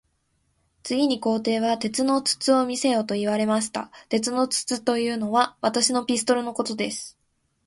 [0.81, 3.91] 次に皇帝は、鉄の筒を見せよと言われました。
[4.09, 7.19] 鉄の筒というのは、私のピストルのことです。